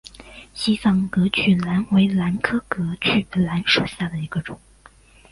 [0.55, 4.59] 西藏隔距兰为兰科隔距兰属下的一个种。